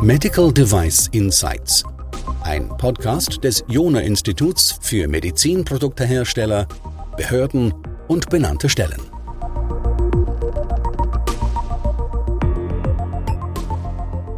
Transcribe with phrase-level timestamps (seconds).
[0.00, 1.82] Medical Device Insights.
[2.42, 6.68] Ein Podcast des Jona Instituts für Medizinproduktehersteller,
[7.16, 7.72] Behörden
[8.08, 9.13] und benannte Stellen.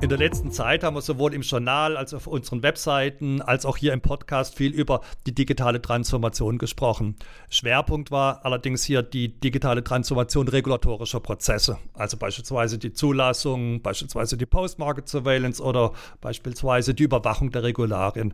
[0.06, 3.66] In der letzten Zeit haben wir sowohl im Journal als auch auf unseren Webseiten als
[3.66, 7.16] auch hier im Podcast viel über die digitale Transformation gesprochen.
[7.50, 14.46] Schwerpunkt war allerdings hier die digitale Transformation regulatorischer Prozesse, also beispielsweise die Zulassung, beispielsweise die
[14.46, 18.32] Post-Market Surveillance oder beispielsweise die Überwachung der Regularien.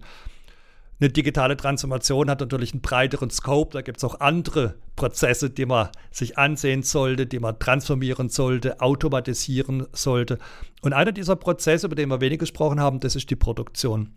[1.02, 3.73] Eine digitale Transformation hat natürlich einen breiteren Scope.
[3.73, 8.80] Da gibt es auch andere Prozesse, die man sich ansehen sollte, die man transformieren sollte,
[8.80, 10.38] automatisieren sollte.
[10.80, 14.15] Und einer dieser Prozesse, über den wir wenig gesprochen haben, das ist die Produktion.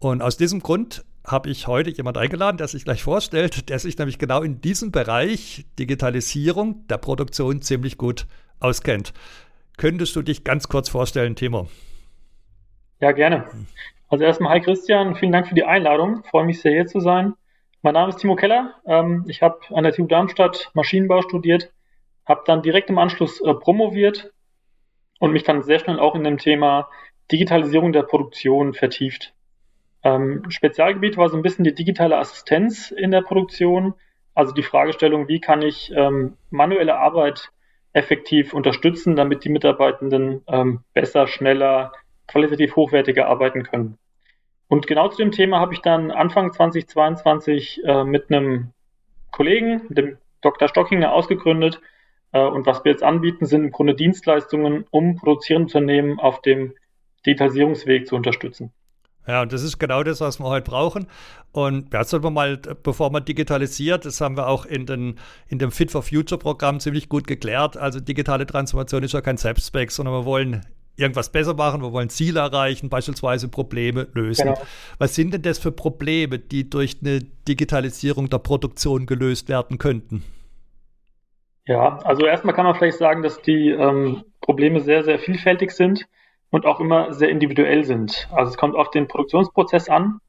[0.00, 3.96] Und aus diesem Grund habe ich heute jemand eingeladen, der sich gleich vorstellt, der sich
[3.96, 8.26] nämlich genau in diesem Bereich Digitalisierung der Produktion ziemlich gut
[8.58, 9.12] auskennt.
[9.76, 11.68] Könntest du dich ganz kurz vorstellen, Timo?
[12.98, 13.48] Ja, gerne.
[14.08, 16.20] Also erstmal, hi Christian, vielen Dank für die Einladung.
[16.22, 17.34] Ich freue mich sehr, hier zu sein.
[17.82, 18.74] Mein Name ist Timo Keller.
[18.86, 21.72] Ähm, ich habe an der TU Darmstadt Maschinenbau studiert,
[22.24, 24.32] habe dann direkt im Anschluss äh, promoviert
[25.18, 26.88] und mich dann sehr schnell auch in dem Thema
[27.32, 29.34] Digitalisierung der Produktion vertieft.
[30.04, 33.94] Ähm, Spezialgebiet war so ein bisschen die digitale Assistenz in der Produktion,
[34.34, 37.50] also die Fragestellung, wie kann ich ähm, manuelle Arbeit
[37.92, 40.42] effektiv unterstützen, damit die Mitarbeitenden
[40.92, 41.92] besser, schneller,
[42.26, 43.98] qualitativ hochwertiger arbeiten können.
[44.68, 48.72] Und genau zu dem Thema habe ich dann Anfang 2022 äh, mit einem
[49.30, 50.68] Kollegen, dem Dr.
[50.68, 51.80] Stockinger, ausgegründet.
[52.32, 56.74] Äh, und was wir jetzt anbieten, sind im Grunde Dienstleistungen, um produzierende Unternehmen auf dem
[57.24, 58.72] Digitalisierungsweg zu unterstützen.
[59.26, 61.08] Ja, und das ist genau das, was wir heute brauchen.
[61.50, 65.58] Und ja, sollten wir mal, bevor man digitalisiert, das haben wir auch in, den, in
[65.58, 67.76] dem Fit for Future Programm ziemlich gut geklärt.
[67.76, 70.64] Also digitale Transformation ist ja kein Selbstzweck, sondern wir wollen
[70.96, 74.44] irgendwas besser machen, wir wollen Ziele erreichen, beispielsweise Probleme lösen.
[74.44, 74.60] Genau.
[74.98, 80.24] Was sind denn das für Probleme, die durch eine Digitalisierung der Produktion gelöst werden könnten?
[81.66, 86.06] Ja, also erstmal kann man vielleicht sagen, dass die ähm, Probleme sehr, sehr vielfältig sind
[86.50, 88.28] und auch immer sehr individuell sind.
[88.30, 90.20] Also es kommt auf den Produktionsprozess an.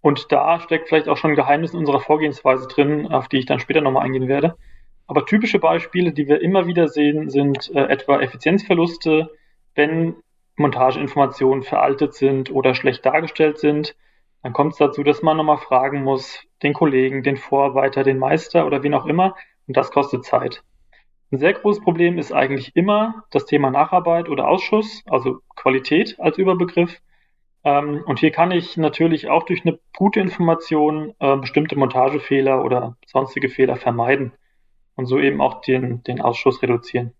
[0.00, 3.46] Und da steckt vielleicht auch schon ein Geheimnis in unserer Vorgehensweise drin, auf die ich
[3.46, 4.56] dann später nochmal eingehen werde.
[5.06, 9.30] Aber typische Beispiele, die wir immer wieder sehen, sind äh, etwa Effizienzverluste,
[9.74, 10.16] wenn
[10.56, 13.96] Montageinformationen veraltet sind oder schlecht dargestellt sind,
[14.42, 18.66] dann kommt es dazu, dass man nochmal fragen muss, den Kollegen, den Vorarbeiter, den Meister
[18.66, 19.34] oder wen auch immer.
[19.66, 20.62] Und das kostet Zeit.
[21.32, 26.38] Ein sehr großes Problem ist eigentlich immer das Thema Nacharbeit oder Ausschuss, also Qualität als
[26.38, 27.00] Überbegriff.
[27.64, 32.96] Ähm, und hier kann ich natürlich auch durch eine gute Information äh, bestimmte Montagefehler oder
[33.06, 34.32] sonstige Fehler vermeiden
[34.94, 37.14] und so eben auch den, den Ausschuss reduzieren.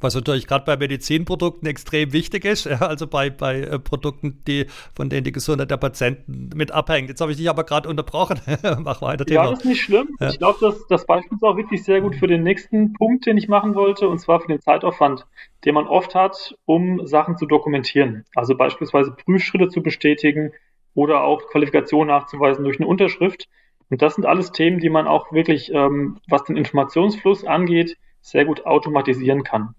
[0.00, 4.66] Was natürlich gerade bei Medizinprodukten extrem wichtig ist, ja, also bei, bei äh, Produkten, die,
[4.94, 7.08] von denen die Gesundheit der Patienten mit abhängt.
[7.08, 8.40] Jetzt habe ich dich aber gerade unterbrochen.
[8.80, 9.44] Mach weiter, Thema.
[9.44, 10.08] Ja, das ist nicht schlimm.
[10.20, 10.30] Ja.
[10.30, 13.36] Ich glaube, das, das Beispiel ist auch wirklich sehr gut für den nächsten Punkt, den
[13.36, 15.26] ich machen wollte, und zwar für den Zeitaufwand,
[15.64, 18.24] den man oft hat, um Sachen zu dokumentieren.
[18.34, 20.52] Also beispielsweise Prüfschritte zu bestätigen
[20.94, 23.48] oder auch Qualifikation nachzuweisen durch eine Unterschrift.
[23.90, 28.44] Und das sind alles Themen, die man auch wirklich, ähm, was den Informationsfluss angeht, sehr
[28.44, 29.74] gut automatisieren kann.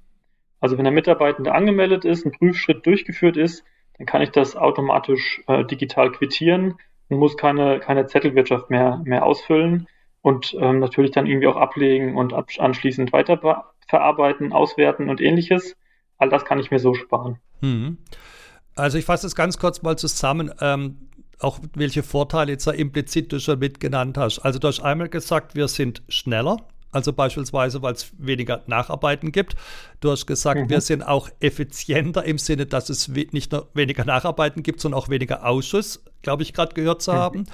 [0.60, 3.64] Also wenn der Mitarbeitende angemeldet ist, ein Prüfschritt durchgeführt ist,
[3.98, 6.76] dann kann ich das automatisch äh, digital quittieren
[7.10, 9.88] und muss keine, keine Zettelwirtschaft mehr, mehr ausfüllen
[10.22, 15.76] und ähm, natürlich dann irgendwie auch ablegen und anschließend weiter verarbeiten, auswerten und ähnliches.
[16.18, 17.40] All das kann ich mir so sparen.
[17.62, 17.98] Hm.
[18.76, 20.52] Also ich fasse es ganz kurz mal zusammen.
[20.62, 21.10] Ähm,
[21.40, 24.40] auch welche Vorteile jetzt da implizit du schon mitgenannt hast.
[24.40, 26.58] Also du hast einmal gesagt, wir sind schneller,
[26.92, 29.56] also beispielsweise, weil es weniger Nacharbeiten gibt.
[30.00, 30.70] Du hast gesagt, mhm.
[30.70, 35.10] wir sind auch effizienter im Sinne, dass es nicht nur weniger Nacharbeiten gibt, sondern auch
[35.10, 37.16] weniger Ausschuss, glaube ich, gerade gehört zu mhm.
[37.18, 37.46] haben.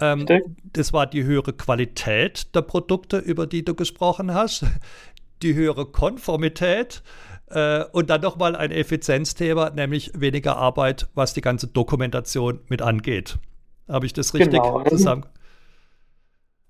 [0.00, 0.26] Ähm,
[0.72, 4.64] das war die höhere Qualität der Produkte, über die du gesprochen hast,
[5.42, 7.02] die höhere Konformität
[7.50, 13.38] äh, und dann nochmal ein Effizienzthema, nämlich weniger Arbeit, was die ganze Dokumentation mit angeht.
[13.88, 14.84] Habe ich das richtig genau.
[14.84, 15.24] zusammen?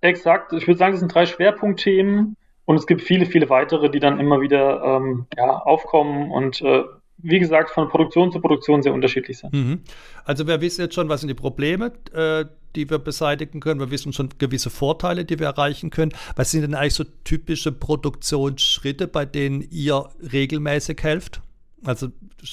[0.00, 0.52] Exakt.
[0.52, 4.20] Ich würde sagen, das sind drei Schwerpunktthemen und es gibt viele, viele weitere, die dann
[4.20, 6.84] immer wieder ähm, ja, aufkommen und äh,
[7.18, 9.52] wie gesagt, von Produktion zu Produktion sehr unterschiedlich sind.
[9.52, 9.80] Mhm.
[10.24, 12.44] Also wir wissen jetzt schon, was sind die Probleme, äh,
[12.76, 13.80] die wir beseitigen können.
[13.80, 16.12] Wir wissen schon gewisse Vorteile, die wir erreichen können.
[16.36, 21.40] Was sind denn eigentlich so typische Produktionsschritte, bei denen ihr regelmäßig helft?
[21.84, 22.08] Also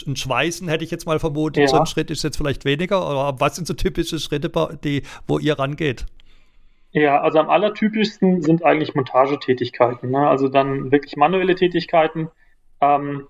[0.07, 1.67] ein Schweißen hätte ich jetzt mal vermutet, ja.
[1.67, 3.01] so ein Schritt ist jetzt vielleicht weniger.
[3.01, 4.51] Aber was sind so typische Schritte,
[4.83, 6.05] die, wo ihr rangeht?
[6.95, 10.11] Ja, also am allertypischsten sind eigentlich Montagetätigkeiten.
[10.11, 10.29] Ne?
[10.29, 12.29] Also dann wirklich manuelle Tätigkeiten.
[12.79, 13.27] Ähm,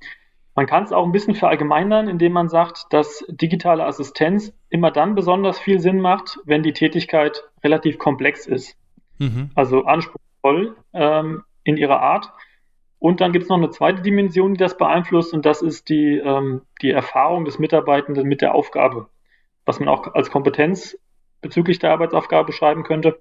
[0.54, 5.16] man kann es auch ein bisschen verallgemeinern, indem man sagt, dass digitale Assistenz immer dann
[5.16, 8.78] besonders viel Sinn macht, wenn die Tätigkeit relativ komplex ist.
[9.18, 9.50] Mhm.
[9.56, 12.32] Also anspruchsvoll ähm, in ihrer Art.
[13.00, 16.20] Und dann gibt es noch eine zweite Dimension, die das beeinflusst, und das ist die,
[16.20, 19.08] ähm, die Erfahrung des Mitarbeitenden mit der Aufgabe,
[19.66, 21.00] was man auch als Kompetenz
[21.42, 23.20] bezüglich der Arbeitsaufgabe beschreiben könnte.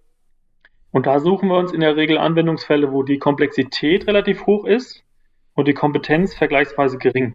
[0.94, 5.02] Und da suchen wir uns in der Regel Anwendungsfälle, wo die Komplexität relativ hoch ist
[5.54, 7.34] und die Kompetenz vergleichsweise gering.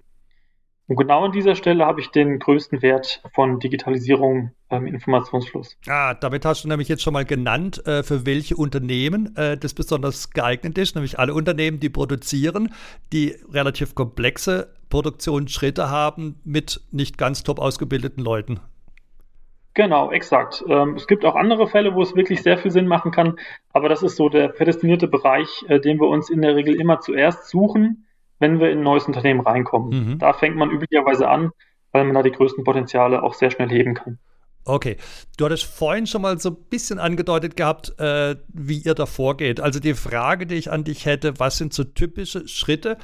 [0.88, 5.76] Und genau an dieser Stelle habe ich den größten Wert von Digitalisierung im Informationsfluss.
[5.88, 9.74] Ah, damit hast du nämlich jetzt schon mal genannt, äh, für welche Unternehmen äh, das
[9.74, 12.74] besonders geeignet ist, nämlich alle Unternehmen, die produzieren,
[13.12, 18.62] die relativ komplexe Produktionsschritte haben mit nicht ganz top ausgebildeten Leuten.
[19.76, 20.64] Genau, exakt.
[20.68, 23.36] Ähm, es gibt auch andere Fälle, wo es wirklich sehr viel Sinn machen kann,
[23.72, 27.00] aber das ist so der prädestinierte Bereich, äh, den wir uns in der Regel immer
[27.00, 28.08] zuerst suchen,
[28.40, 29.90] wenn wir in ein neues Unternehmen reinkommen.
[29.90, 30.20] Mhm.
[30.20, 31.52] Da fängt man üblicherweise an,
[31.92, 34.18] weil man da die größten Potenziale auch sehr schnell heben kann.
[34.66, 34.98] Okay,
[35.38, 39.60] du hattest vorhin schon mal so ein bisschen angedeutet gehabt, äh, wie ihr da vorgeht.
[39.60, 42.98] Also die Frage, die ich an dich hätte, was sind so typische Schritte?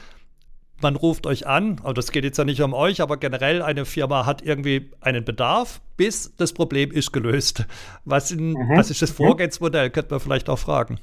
[0.81, 3.85] Man ruft euch an, aber das geht jetzt ja nicht um euch, aber generell eine
[3.85, 7.65] Firma hat irgendwie einen Bedarf, bis das Problem ist gelöst.
[8.05, 8.71] Was, in, mhm.
[8.75, 9.25] was ist das mhm.
[9.25, 9.89] Vorgehensmodell?
[9.89, 10.99] Könnte man vielleicht auch fragen.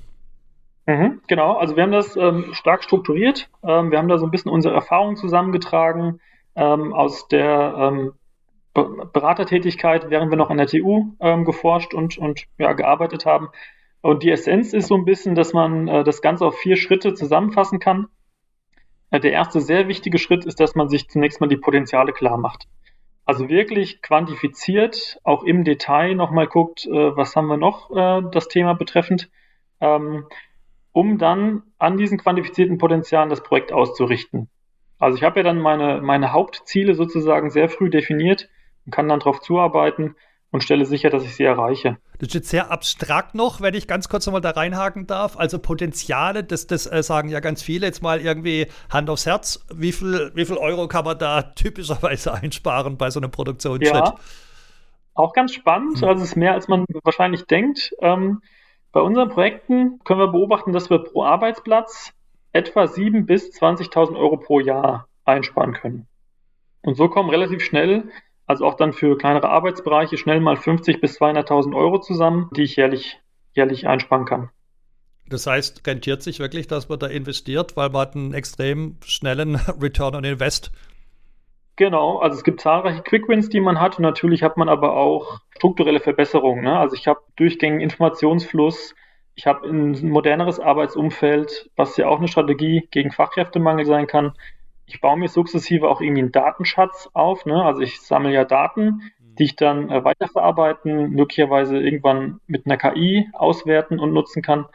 [0.87, 3.49] Mhm, genau, also wir haben das ähm, stark strukturiert.
[3.63, 6.21] Ähm, wir haben da so ein bisschen unsere Erfahrungen zusammengetragen
[6.57, 8.13] ähm, aus der ähm,
[8.75, 13.49] Be Beratertätigkeit, während wir noch an der TU ähm, geforscht und, und ja, gearbeitet haben.
[14.01, 17.15] Und die Essenz ist so ein bisschen, dass man äh, das Ganze auf vier Schritte
[17.15, 18.09] zusammenfassen kann.
[19.11, 22.39] Äh, der erste sehr wichtige Schritt ist, dass man sich zunächst mal die Potenziale klar
[22.39, 22.67] macht.
[23.25, 28.49] Also wirklich quantifiziert, auch im Detail nochmal guckt, äh, was haben wir noch äh, das
[28.49, 29.31] Thema betreffend.
[29.81, 30.27] Ähm,
[30.93, 34.49] um dann an diesen quantifizierten Potenzialen das Projekt auszurichten.
[34.99, 38.49] Also ich habe ja dann meine, meine Hauptziele sozusagen sehr früh definiert
[38.85, 40.17] und kann dann darauf zuarbeiten
[40.53, 41.97] und stelle sicher, dass ich sie erreiche.
[42.19, 45.37] Das ist jetzt sehr abstrakt noch, wenn ich ganz kurz nochmal da reinhaken darf.
[45.39, 47.87] Also Potenziale, das, das äh, sagen ja ganz viele.
[47.87, 49.65] Jetzt mal irgendwie Hand aufs Herz.
[49.75, 53.95] Wie viel, wie viel Euro kann man da typischerweise einsparen bei so einem Produktionsschritt?
[53.95, 54.15] Ja,
[55.15, 56.01] auch ganz spannend.
[56.01, 56.09] Hm.
[56.09, 57.95] Also es ist mehr, als man wahrscheinlich denkt.
[58.01, 58.43] Ähm,
[58.93, 62.13] bei unseren Projekten können wir beobachten, dass wir pro Arbeitsplatz
[62.53, 66.07] etwa 7.000 bis 20.000 Euro pro Jahr einsparen können.
[66.83, 68.11] Und so kommen relativ schnell,
[68.53, 72.77] also auch dann für kleinere Arbeitsbereiche, schnell mal 50.000 bis 200.000 Euro zusammen, die ich
[72.77, 73.19] jährlich,
[73.55, 74.51] jährlich einsparen kann.
[75.27, 79.57] Das heißt, rentiert sich wirklich, dass man da investiert, weil man hat einen extrem schnellen
[79.81, 80.71] Return on Invest
[81.77, 85.41] Genau, also es gibt zahlreiche Quickwins, die man hat und natürlich hat man aber auch
[85.57, 86.63] strukturelle Verbesserungen.
[86.63, 86.79] Ne?
[86.79, 88.95] Also ich habe durchgängigen Informationsfluss,
[89.35, 94.35] ich habe ein moderneres Arbeitsumfeld, was ja auch eine Strategie gegen Fachkräftemangel sein kann.
[94.93, 97.47] Ich baue mir sukzessive auch irgendwie einen Datenschatz auf.
[97.47, 97.65] Ne?
[97.65, 99.37] Also ich sammle ja Daten, mhm.
[99.39, 104.67] die ich dann äh, weiterverarbeiten, möglicherweise irgendwann mit einer KI auswerten und nutzen kann.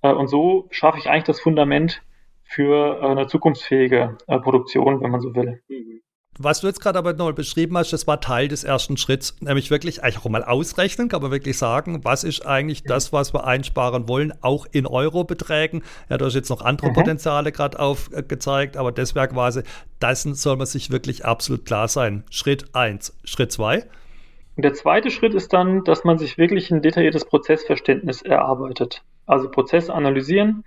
[0.00, 2.02] Äh, und so schaffe ich eigentlich das Fundament
[2.44, 5.60] für äh, eine zukunftsfähige äh, Produktion, wenn man so will.
[5.68, 6.00] Mhm.
[6.40, 9.72] Was du jetzt gerade aber nochmal beschrieben hast, das war Teil des ersten Schritts, nämlich
[9.72, 13.44] wirklich eigentlich auch mal ausrechnen, kann man wirklich sagen, was ist eigentlich das, was wir
[13.44, 15.82] einsparen wollen, auch in Eurobeträgen.
[16.08, 16.94] Ja, du hast jetzt noch andere mhm.
[16.94, 19.62] Potenziale gerade aufgezeigt, aber das wäre quasi,
[20.00, 22.22] dessen soll man sich wirklich absolut klar sein.
[22.30, 23.84] Schritt eins, Schritt zwei.
[24.54, 29.02] Und der zweite Schritt ist dann, dass man sich wirklich ein detailliertes Prozessverständnis erarbeitet.
[29.26, 30.64] Also Prozess analysieren.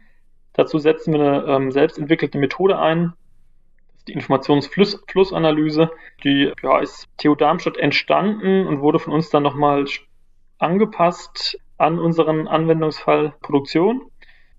[0.52, 3.14] Dazu setzen wir eine ähm, selbst entwickelte Methode ein,
[4.08, 5.92] die Informationsflussanalyse,
[6.24, 9.86] die ja, ist TU Darmstadt entstanden und wurde von uns dann nochmal
[10.58, 14.04] angepasst an unseren Anwendungsfall Produktion.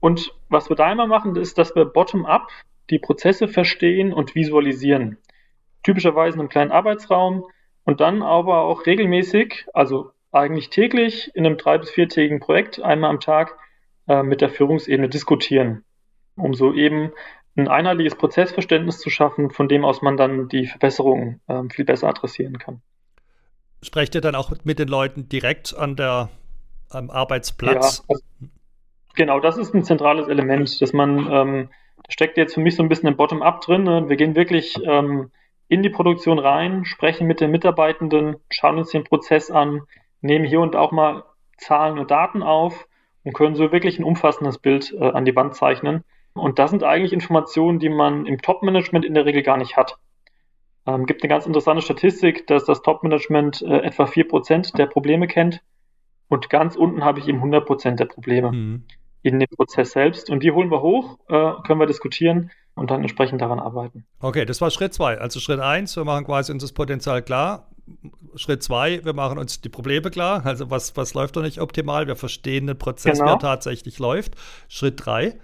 [0.01, 2.49] Und was wir da immer machen, ist, dass wir bottom-up
[2.91, 5.19] die Prozesse verstehen und visualisieren.
[5.83, 7.45] Typischerweise in einem kleinen Arbeitsraum
[7.85, 13.11] und dann aber auch regelmäßig, also eigentlich täglich in einem drei- bis viertägigen Projekt einmal
[13.11, 13.57] am Tag
[14.09, 15.85] äh, mit der Führungsebene diskutieren,
[16.37, 17.13] um so eben
[17.57, 22.09] ein einheitliches Prozessverständnis zu schaffen, von dem aus man dann die Verbesserungen ähm, viel besser
[22.09, 22.81] adressieren kann.
[23.83, 26.31] Sprecht ihr dann auch mit den Leuten direkt an der
[26.89, 28.05] am Arbeitsplatz?
[28.09, 28.23] Ja, also,
[29.15, 32.83] genau, das ist ein zentrales Element, dass man, ähm, da steckt jetzt für mich so
[32.83, 33.83] ein bisschen ein Bottom-up drin.
[33.83, 34.09] Ne?
[34.09, 35.31] Wir gehen wirklich ähm,
[35.69, 39.83] in die Produktion rein, sprechen mit den Mitarbeitenden, schauen uns den Prozess an,
[40.21, 41.25] nehmen hier und auch mal
[41.59, 42.87] Zahlen und Daten auf
[43.25, 46.05] und können so wirklich ein umfassendes Bild äh, an die Wand zeichnen.
[46.35, 49.99] Und das sind eigentlich Informationen, die man im Top-Management in der Regel gar nicht hat.
[50.87, 55.62] Ähm, gibt eine ganz interessante Statistik, dass das Top-Management äh, etwa 4% der Probleme kennt.
[56.29, 58.85] Und ganz unten habe ich eben 100 Prozent der Probleme mhm.
[59.23, 60.31] in dem Prozess selbst.
[60.31, 64.07] Und die holen wir hoch, äh, können wir diskutieren und dann entsprechend daran arbeiten.
[64.21, 65.19] Okay, das war Schritt zwei.
[65.19, 67.69] Also Schritt eins, wir machen quasi uns das Potenzial klar.
[68.35, 70.47] Schritt zwei, wir machen uns die Probleme klar.
[70.47, 72.07] Also was, was läuft doch nicht optimal?
[72.07, 73.33] Wir verstehen den Prozess, genau.
[73.33, 74.35] der tatsächlich läuft.
[74.69, 75.39] Schritt drei.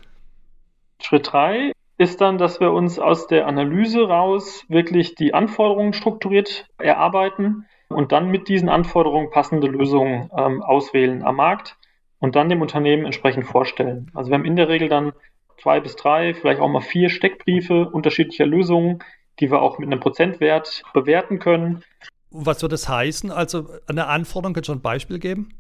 [1.00, 6.66] Schritt drei ist dann, dass wir uns aus der Analyse raus wirklich die Anforderungen strukturiert
[6.78, 11.76] erarbeiten und dann mit diesen Anforderungen passende Lösungen ähm, auswählen am Markt
[12.20, 14.10] und dann dem Unternehmen entsprechend vorstellen.
[14.14, 15.12] Also wir haben in der Regel dann
[15.60, 19.02] zwei bis drei, vielleicht auch mal vier Steckbriefe unterschiedlicher Lösungen,
[19.40, 21.82] die wir auch mit einem Prozentwert bewerten können.
[22.30, 23.30] Was würde das heißen?
[23.30, 25.50] Also eine Anforderung, kannst du ein Beispiel geben?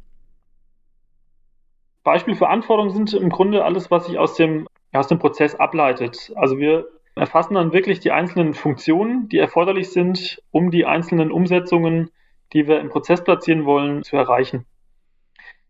[2.04, 6.32] Beispiel für Anforderungen sind im Grunde alles, was sich aus dem, aus dem Prozess ableitet.
[6.36, 12.10] Also wir erfassen dann wirklich die einzelnen Funktionen, die erforderlich sind, um die einzelnen Umsetzungen,
[12.52, 14.66] die wir im Prozess platzieren wollen, zu erreichen.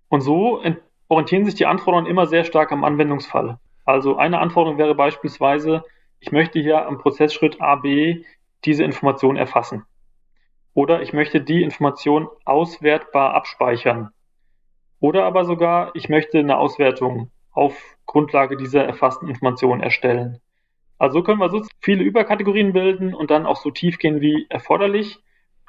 [0.09, 0.63] Und so
[1.09, 3.59] orientieren sich die Anforderungen immer sehr stark am Anwendungsfall.
[3.85, 5.83] Also eine Anforderung wäre beispielsweise,
[6.21, 8.25] ich möchte hier am Prozessschritt A, B
[8.65, 9.85] diese Information erfassen.
[10.75, 14.11] Oder ich möchte die Information auswertbar abspeichern.
[15.01, 20.41] Oder aber sogar, ich möchte eine Auswertung auf Grundlage dieser erfassten Information erstellen.
[20.99, 24.47] Also so können wir so viele Überkategorien bilden und dann auch so tief gehen wie
[24.49, 25.19] erforderlich.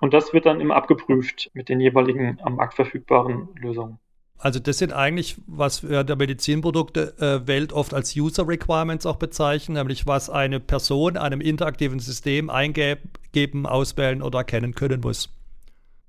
[0.02, 4.00] Und das wird dann immer abgeprüft mit den jeweiligen am Markt verfügbaren Lösungen.
[4.38, 10.08] Also das sind eigentlich, was wir der Medizinprodukte-Welt oft als User Requirements auch bezeichnen, nämlich
[10.08, 15.30] was eine Person einem interaktiven System eingeben, auswählen oder erkennen können muss.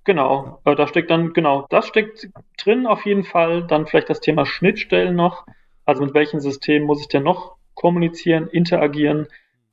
[0.04, 3.66] Genau, äh, da steckt dann, genau, das steckt drin auf jeden Fall.
[3.66, 5.44] Dann vielleicht das Thema Schnittstellen noch.
[5.90, 9.26] Also mit welchen Systemen muss ich denn noch kommunizieren, interagieren?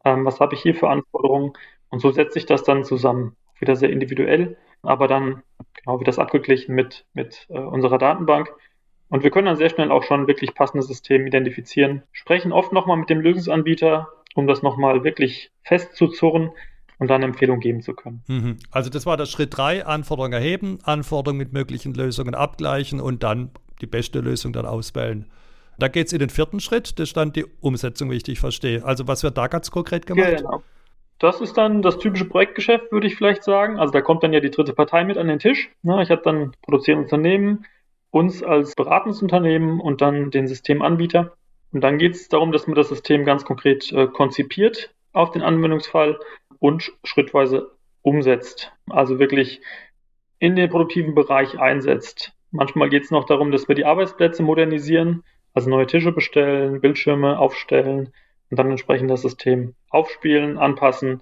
[0.04, 1.54] Ähm, was habe ich hier für Anforderungen?
[1.90, 3.36] Und so setzt sich das dann zusammen.
[3.60, 5.44] Wieder sehr individuell, aber dann
[5.76, 8.50] genau wie das abgeglichen mit, mit äh, unserer Datenbank.
[9.10, 12.98] Und wir können dann sehr schnell auch schon wirklich passende Systeme identifizieren, sprechen oft nochmal
[12.98, 16.50] mit dem Lösungsanbieter, um das nochmal wirklich festzuzurren
[16.98, 18.24] und dann Empfehlungen geben zu können.
[18.28, 18.58] Mhm.
[18.72, 23.52] Also das war der Schritt drei, Anforderungen erheben, Anforderungen mit möglichen Lösungen abgleichen und dann
[23.82, 25.28] die beste Lösung dann auswählen.
[25.80, 28.40] Da geht es in den vierten Schritt, das ist dann die Umsetzung, wie ich dich
[28.40, 28.84] verstehe.
[28.84, 30.38] Also was wird da ganz konkret gemacht?
[30.38, 30.64] Genau.
[31.20, 33.80] Das ist dann das typische Projektgeschäft, würde ich vielleicht sagen.
[33.80, 35.70] Also da kommt dann ja die dritte Partei mit an den Tisch.
[35.84, 37.66] Ich habe dann produzierendes Unternehmen,
[38.12, 41.36] uns als Beratungsunternehmen und dann den Systemanbieter.
[41.72, 45.42] Und dann geht es darum, dass man das System ganz konkret äh, konzipiert auf den
[45.42, 46.20] Anwendungsfall
[46.60, 47.72] und schrittweise
[48.04, 48.72] umsetzt.
[48.90, 49.62] Also wirklich
[50.40, 52.34] in den produktiven Bereich einsetzt.
[52.52, 55.24] Manchmal geht es noch darum, dass wir die Arbeitsplätze modernisieren,
[55.58, 58.14] also neue Tische bestellen, Bildschirme aufstellen,
[58.50, 61.22] und dann entsprechend das System aufspielen, anpassen,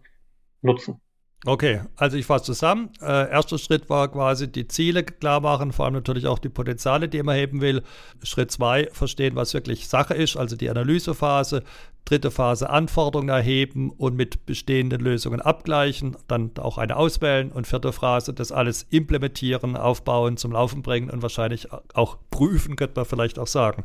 [0.62, 1.01] nutzen.
[1.48, 2.89] Okay, also ich fasse zusammen.
[3.01, 7.08] Äh, erster Schritt war quasi die Ziele klar machen, vor allem natürlich auch die Potenziale,
[7.08, 7.84] die man heben will.
[8.24, 11.63] Schritt zwei, verstehen, was wirklich Sache ist, also die Analysephase.
[12.04, 17.51] Dritte Phase, Anforderungen erheben und mit bestehenden Lösungen abgleichen, dann auch eine auswählen.
[17.51, 22.94] Und vierte Phase, das alles implementieren, aufbauen, zum Laufen bringen und wahrscheinlich auch prüfen, könnte
[22.96, 23.84] man vielleicht auch sagen.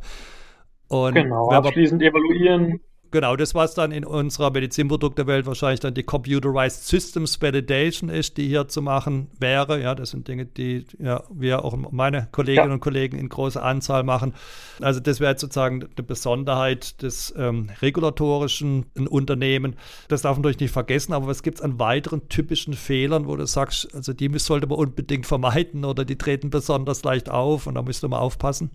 [0.91, 2.81] Und genau, abschließend evaluieren,
[3.11, 8.47] Genau, das, was dann in unserer Medizinproduktewelt wahrscheinlich dann die Computerized Systems Validation ist, die
[8.47, 9.81] hier zu machen wäre.
[9.81, 12.73] Ja, das sind Dinge, die ja, wir auch meine Kolleginnen ja.
[12.75, 14.33] und Kollegen in großer Anzahl machen.
[14.79, 19.75] Also das wäre sozusagen eine Besonderheit des ähm, regulatorischen Unternehmen.
[20.07, 23.35] Das darf man natürlich nicht vergessen, aber was gibt es an weiteren typischen Fehlern, wo
[23.35, 27.75] du sagst, also die sollte man unbedingt vermeiden oder die treten besonders leicht auf und
[27.75, 28.71] da müsste man aufpassen?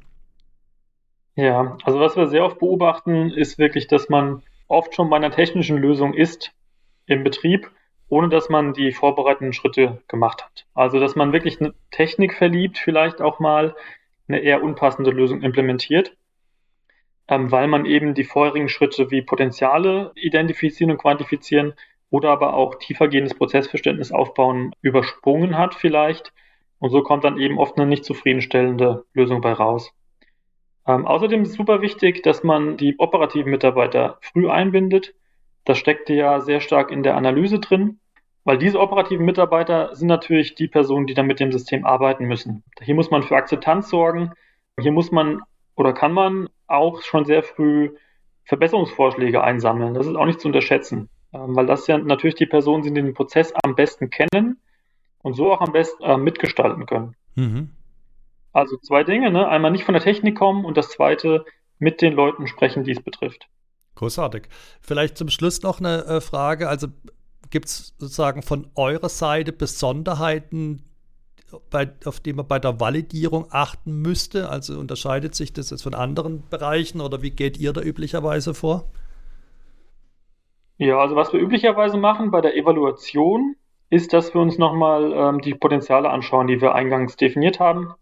[1.36, 5.30] Ja, also was wir sehr oft beobachten, ist wirklich, dass man oft schon bei einer
[5.30, 6.52] technischen Lösung ist
[7.04, 7.70] im Betrieb,
[8.08, 10.66] ohne dass man die vorbereitenden Schritte gemacht hat.
[10.74, 13.76] Also dass man wirklich eine Technik verliebt, vielleicht auch mal
[14.28, 16.16] eine eher unpassende Lösung implementiert,
[17.28, 21.74] ähm, weil man eben die vorherigen Schritte wie Potenziale identifizieren und quantifizieren
[22.08, 26.32] oder aber auch tiefergehendes Prozessverständnis aufbauen übersprungen hat vielleicht.
[26.78, 29.92] Und so kommt dann eben oft eine nicht zufriedenstellende Lösung bei raus.
[30.86, 35.14] Ähm, außerdem ist super wichtig, dass man die operativen Mitarbeiter früh einbindet.
[35.64, 37.98] Das steckte ja sehr stark in der Analyse drin,
[38.44, 42.62] weil diese operativen Mitarbeiter sind natürlich die Personen, die dann mit dem System arbeiten müssen.
[42.80, 44.32] Hier muss man für Akzeptanz sorgen.
[44.78, 45.42] Hier muss man
[45.74, 47.90] oder kann man auch schon sehr früh
[48.44, 49.94] Verbesserungsvorschläge einsammeln.
[49.94, 53.02] Das ist auch nicht zu unterschätzen, ähm, weil das ja natürlich die Personen sind, die
[53.02, 54.60] den Prozess am besten kennen
[55.22, 57.16] und so auch am besten äh, mitgestalten können.
[57.34, 57.70] Mhm.
[58.56, 59.46] Also zwei Dinge, ne?
[59.46, 61.44] Einmal nicht von der Technik kommen und das zweite
[61.78, 63.48] mit den Leuten sprechen, die es betrifft.
[63.96, 64.44] Großartig.
[64.80, 66.66] Vielleicht zum Schluss noch eine äh, Frage.
[66.66, 66.86] Also
[67.50, 70.84] gibt es sozusagen von eurer Seite Besonderheiten
[71.68, 74.48] bei, auf die man bei der Validierung achten müsste?
[74.48, 78.90] Also unterscheidet sich das jetzt von anderen Bereichen oder wie geht ihr da üblicherweise vor?
[80.78, 83.56] Ja, also was wir üblicherweise machen bei der Evaluation,
[83.90, 87.94] ist, dass wir uns nochmal ähm, die Potenziale anschauen, die wir eingangs definiert haben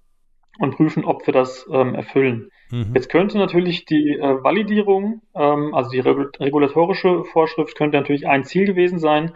[0.58, 2.50] und prüfen, ob wir das ähm, erfüllen.
[2.70, 2.92] Mhm.
[2.94, 8.64] Jetzt könnte natürlich die äh, Validierung, ähm, also die regulatorische Vorschrift, könnte natürlich ein Ziel
[8.64, 9.32] gewesen sein.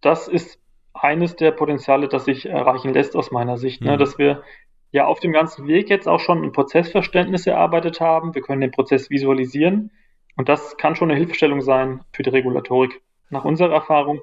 [0.00, 0.60] Das ist
[0.94, 3.92] eines der Potenziale, das sich erreichen lässt aus meiner Sicht, ne, mhm.
[3.92, 4.42] ne, dass wir
[4.90, 8.34] ja auf dem ganzen Weg jetzt auch schon ein Prozessverständnis erarbeitet haben.
[8.34, 9.92] Wir können den Prozess visualisieren
[10.36, 13.02] und das kann schon eine Hilfestellung sein für die Regulatorik.
[13.30, 14.20] Nach unserer Erfahrung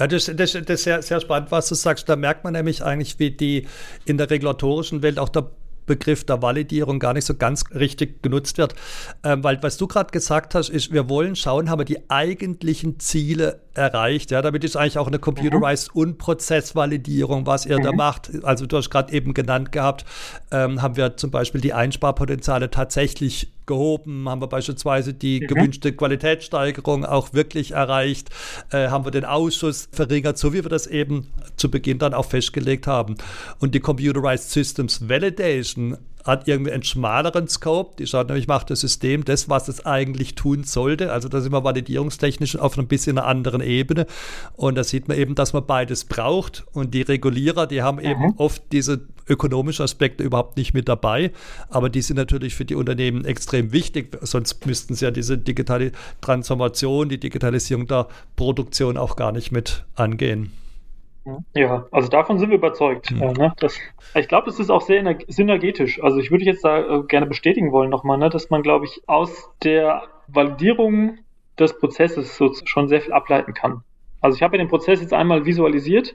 [0.00, 2.08] ja, das, das, das ist sehr, sehr spannend, was du sagst.
[2.08, 3.66] Da merkt man nämlich eigentlich, wie die
[4.06, 5.50] in der regulatorischen Welt auch der
[5.84, 8.74] Begriff der Validierung gar nicht so ganz richtig genutzt wird.
[9.24, 12.98] Ähm, weil was du gerade gesagt hast, ist, wir wollen schauen, haben wir die eigentlichen
[13.00, 14.30] Ziele erreicht.
[14.30, 16.00] Ja, damit ist eigentlich auch eine Computerized mhm.
[16.00, 17.84] und Prozessvalidierung, was ihr mhm.
[17.84, 18.30] da macht.
[18.44, 20.04] Also du hast gerade eben genannt gehabt,
[20.50, 25.46] ähm, haben wir zum Beispiel die Einsparpotenziale tatsächlich gehoben, haben wir beispielsweise die mhm.
[25.46, 28.30] gewünschte Qualitätssteigerung auch wirklich erreicht,
[28.72, 32.26] äh, haben wir den Ausschuss verringert, so wie wir das eben zu Beginn dann auch
[32.26, 33.14] festgelegt haben.
[33.60, 37.96] Und die Computerized Systems Validation hat irgendwie einen schmaleren Scope.
[37.98, 41.12] Die schaut nämlich, macht das System das, was es eigentlich tun sollte.
[41.12, 44.06] Also da sind wir validierungstechnisch auf ein bisschen einer anderen Ebene.
[44.56, 46.64] Und da sieht man eben, dass man beides braucht.
[46.72, 48.34] Und die Regulierer, die haben eben mhm.
[48.36, 51.30] oft diese ökonomischen Aspekte überhaupt nicht mit dabei.
[51.68, 54.18] Aber die sind natürlich für die Unternehmen extrem wichtig.
[54.20, 59.84] Sonst müssten sie ja diese digitale Transformation, die Digitalisierung der Produktion auch gar nicht mit
[59.94, 60.52] angehen.
[61.54, 63.10] Ja, also davon sind wir überzeugt.
[63.10, 63.22] Mhm.
[63.22, 63.52] Äh, ne?
[63.58, 63.78] das,
[64.14, 66.02] ich glaube, es ist auch sehr synergetisch.
[66.02, 69.02] Also ich würde jetzt da äh, gerne bestätigen wollen nochmal, ne, dass man, glaube ich,
[69.06, 71.18] aus der Validierung
[71.58, 73.82] des Prozesses so schon sehr viel ableiten kann.
[74.20, 76.14] Also ich habe ja den Prozess jetzt einmal visualisiert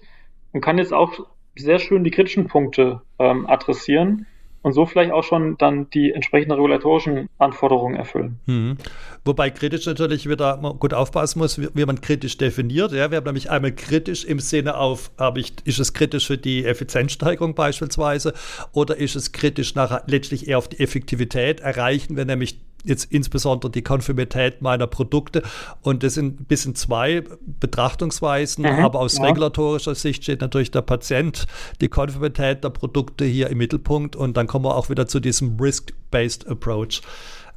[0.54, 1.14] und kann jetzt auch
[1.56, 4.28] sehr schön die kritischen Punkte ähm, adressieren
[4.66, 8.40] und so vielleicht auch schon dann die entsprechenden regulatorischen Anforderungen erfüllen.
[8.48, 8.78] Mhm.
[9.24, 12.92] Wobei kritisch natürlich wieder gut aufpassen muss, wie, wie man kritisch definiert.
[12.92, 16.40] Ja, wir haben nämlich einmal kritisch im Sinne auf, habe ich, ist es kritisch für
[16.40, 18.34] die Effizienzsteigerung beispielsweise
[18.72, 21.60] oder ist es kritisch nachher letztlich eher auf die Effektivität?
[21.60, 25.44] Erreichen wir nämlich jetzt insbesondere die Konformität meiner Produkte.
[25.82, 27.24] Und das sind ein bisschen zwei
[27.60, 29.26] Betrachtungsweisen, mhm, aber aus ja.
[29.26, 31.48] regulatorischer Sicht steht natürlich der Patient,
[31.82, 35.60] die Konformität der Produkte hier im Mittelpunkt und dann kommen wir auch wieder zu diesem
[35.60, 37.02] Risk-Based Approach.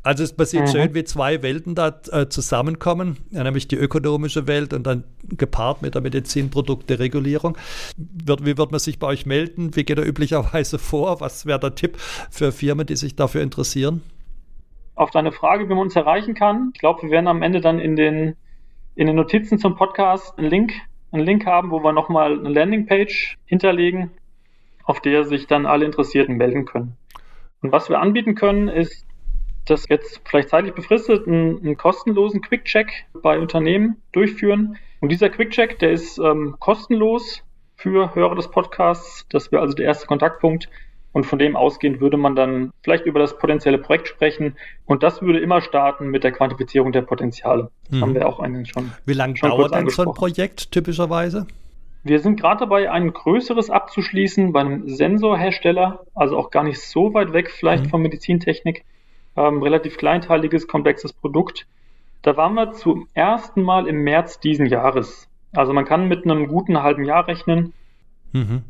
[0.02, 0.72] Also es passiert mhm.
[0.72, 5.82] schön, wie zwei Welten da äh, zusammenkommen, ja, nämlich die ökonomische Welt und dann gepaart
[5.82, 7.58] mit der Medizinprodukte-Regulierung.
[7.96, 9.76] Wird, wie wird man sich bei euch melden?
[9.76, 11.20] Wie geht er üblicherweise vor?
[11.20, 11.98] Was wäre der Tipp
[12.30, 14.02] für Firmen, die sich dafür interessieren?
[14.98, 16.72] Auf deine Frage, wie man uns erreichen kann.
[16.74, 18.36] Ich glaube, wir werden am Ende dann in den,
[18.96, 20.72] in den Notizen zum Podcast einen Link,
[21.12, 24.10] einen Link haben, wo wir nochmal eine Landingpage hinterlegen,
[24.84, 26.96] auf der sich dann alle Interessierten melden können.
[27.62, 29.06] Und was wir anbieten können, ist,
[29.66, 34.78] dass jetzt vielleicht zeitlich befristet einen, einen kostenlosen Quick-Check bei Unternehmen durchführen.
[35.00, 37.44] Und dieser Quick-Check, der ist ähm, kostenlos
[37.76, 39.26] für Hörer des Podcasts.
[39.28, 40.68] Das wäre also der erste Kontaktpunkt.
[41.12, 44.56] Und von dem ausgehend würde man dann vielleicht über das potenzielle Projekt sprechen.
[44.84, 47.70] Und das würde immer starten mit der Quantifizierung der Potenziale.
[47.90, 48.00] Mhm.
[48.02, 48.92] haben wir auch eingangs schon.
[49.06, 51.46] Wie lange dauert denn so ein Projekt typischerweise?
[52.04, 57.12] Wir sind gerade dabei, ein größeres abzuschließen bei einem Sensorhersteller, also auch gar nicht so
[57.14, 57.88] weit weg vielleicht mhm.
[57.90, 58.84] von Medizintechnik.
[59.36, 61.66] Ähm, relativ kleinteiliges, komplexes Produkt.
[62.22, 65.28] Da waren wir zum ersten Mal im März diesen Jahres.
[65.52, 67.72] Also man kann mit einem guten halben Jahr rechnen.
[68.32, 68.62] Mhm.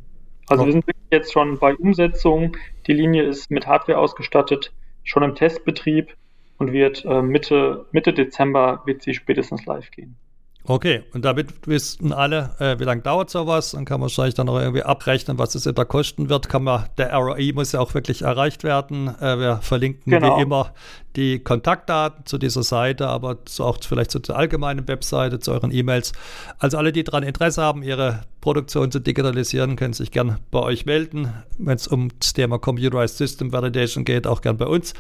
[0.49, 2.57] Also wir sind jetzt schon bei Umsetzung.
[2.87, 4.73] Die Linie ist mit Hardware ausgestattet,
[5.05, 6.15] schon im Testbetrieb
[6.59, 10.17] und wird äh, Mitte, Mitte Dezember wird sie spätestens live gehen.
[10.65, 14.49] Okay, und damit wissen alle, äh, wie lange dauert sowas, dann kann man wahrscheinlich dann
[14.49, 16.51] noch irgendwie abrechnen, was es da kosten wird.
[16.51, 19.09] Kann man, der ROI muss ja auch wirklich erreicht werden.
[19.19, 20.37] Äh, wir verlinken genau.
[20.37, 20.75] wie immer
[21.17, 25.73] die Kontaktdaten zu dieser Seite, aber so auch vielleicht zu der allgemeinen Webseite, zu euren
[25.73, 26.13] E-Mails.
[26.59, 30.85] Also alle, die daran Interesse haben, ihre Produktion zu digitalisieren, können sich gern bei euch
[30.85, 31.33] melden.
[31.57, 34.93] Wenn es um das Thema Computerized System Validation geht, auch gern bei uns.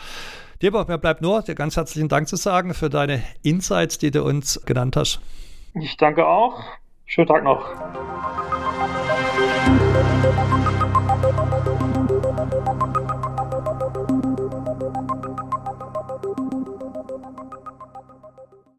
[0.62, 4.24] Lieber, mir bleibt nur dir ganz herzlichen Dank zu sagen für deine Insights, die du
[4.24, 5.20] uns genannt hast.
[5.80, 6.62] Ich danke auch.
[7.06, 7.74] Schönen Tag noch.